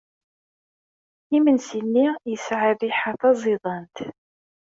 Imensi-nni 1.35 2.07
yesɛa 2.29 2.69
rriḥa 2.77 3.11
d 3.13 3.17
taẓidant. 3.21 3.97